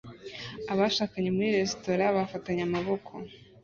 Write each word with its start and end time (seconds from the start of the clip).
Abashakanye 0.71 1.29
muri 1.35 1.49
resitora 1.57 2.05
bafatanye 2.17 2.61
amaboko 2.65 3.11